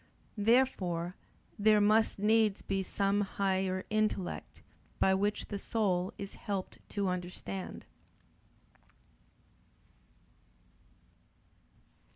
Therefore 0.39 1.15
there 1.59 1.79
must 1.79 2.17
needs 2.17 2.63
be 2.63 2.81
some 2.81 3.21
higher 3.21 3.85
intellect, 3.91 4.63
by 4.99 5.13
which 5.13 5.45
the 5.49 5.59
soul 5.59 6.11
is 6.17 6.33
helped 6.33 6.79
to 6.89 7.07
understand. 7.07 7.85